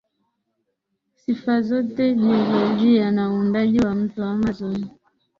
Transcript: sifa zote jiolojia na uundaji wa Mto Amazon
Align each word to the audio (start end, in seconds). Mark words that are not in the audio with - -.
sifa 1.15 1.61
zote 1.61 2.13
jiolojia 2.15 3.11
na 3.11 3.33
uundaji 3.33 3.79
wa 3.79 3.95
Mto 3.95 4.23
Amazon 4.25 4.85